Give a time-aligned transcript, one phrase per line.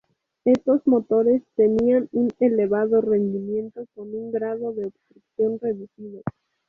[0.45, 6.23] Estos motores tenían un elevado rendimiento con un grado de obstrucción reducido.